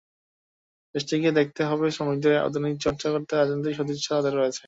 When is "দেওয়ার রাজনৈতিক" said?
3.31-3.73